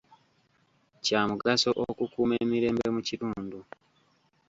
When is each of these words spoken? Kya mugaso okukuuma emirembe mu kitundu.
Kya 1.05 1.19
mugaso 1.29 1.69
okukuuma 1.89 2.33
emirembe 2.43 2.85
mu 2.95 3.01
kitundu. 3.07 3.59